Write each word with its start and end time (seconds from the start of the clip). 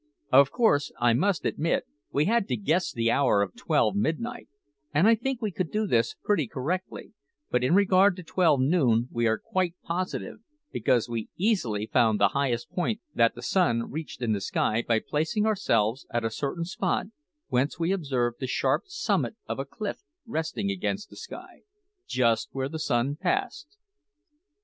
Of 0.31 0.49
course 0.49 0.91
I 0.99 1.13
must 1.13 1.45
admit 1.45 1.85
we 2.11 2.25
had 2.25 2.47
to 2.47 2.55
guess 2.57 2.91
the 2.91 3.11
hour 3.11 3.43
of 3.43 3.55
twelve 3.55 3.95
midnight, 3.95 4.49
and 4.91 5.07
I 5.07 5.13
think 5.13 5.39
we 5.43 5.51
could 5.51 5.69
do 5.69 5.85
this 5.85 6.15
pretty 6.23 6.47
correctly; 6.47 7.13
but 7.51 7.63
in 7.63 7.75
regard 7.75 8.15
to 8.15 8.23
twelve 8.23 8.61
noon 8.61 9.09
we 9.11 9.27
are 9.27 9.37
quite 9.37 9.75
positive, 9.83 10.37
because 10.71 11.07
we 11.07 11.29
easily 11.37 11.85
found 11.85 12.19
the 12.19 12.29
highest 12.29 12.71
point 12.71 12.99
that 13.13 13.35
the 13.35 13.43
sun 13.43 13.91
reached 13.91 14.23
in 14.23 14.31
the 14.31 14.41
sky 14.41 14.83
by 14.87 14.99
placing 15.07 15.45
ourselves 15.45 16.07
at 16.09 16.25
a 16.25 16.31
certain 16.31 16.65
spot 16.65 17.05
whence 17.49 17.77
we 17.77 17.91
observed 17.91 18.37
the 18.39 18.47
sharp 18.47 18.87
summit 18.87 19.35
of 19.47 19.59
a 19.59 19.65
cliff 19.65 19.99
resting 20.25 20.71
against 20.71 21.11
the 21.11 21.15
sky, 21.15 21.61
just 22.07 22.49
where 22.53 22.67
the 22.69 22.79
sun 22.79 23.15
passed. 23.15 23.77